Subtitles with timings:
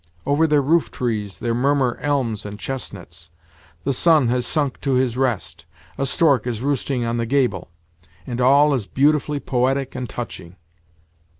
[0.25, 3.29] Over their roof trees there murmur elms and chestnuts;
[3.83, 7.69] the sun has sunk to his rest; a stork is roosting on the gable;
[8.25, 10.55] and all is beautifully poetic and touching.